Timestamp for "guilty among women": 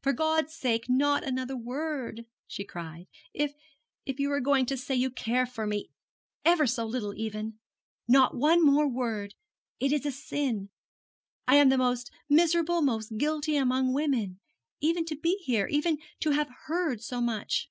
13.18-14.40